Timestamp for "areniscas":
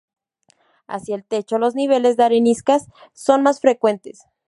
2.23-2.87